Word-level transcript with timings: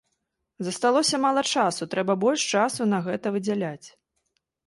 Засталося 0.67 1.19
мала 1.25 1.43
часу, 1.57 1.83
трэба 1.93 2.13
больш 2.25 2.41
часу 2.55 2.81
на 2.93 3.03
гэта 3.09 3.35
выдзяляць. 3.35 3.87